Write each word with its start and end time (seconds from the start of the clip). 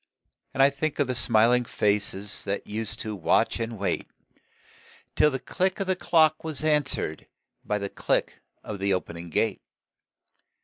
And 0.55 0.63
I 0.63 0.71
think 0.71 0.97
of 0.97 1.05
the 1.05 1.13
smiling 1.13 1.63
faces 1.63 2.43
That 2.45 2.65
used 2.65 2.99
to 3.01 3.15
watch 3.15 3.59
and 3.59 3.77
wait, 3.77 4.07
Till 5.15 5.29
the 5.29 5.37
click 5.37 5.79
of 5.79 5.85
the 5.85 5.95
clock 5.95 6.43
was 6.43 6.63
answered 6.63 7.27
By 7.63 7.77
the 7.77 7.87
click 7.87 8.41
of 8.63 8.79
the 8.79 8.95
opening 8.95 9.29
gate. 9.29 9.61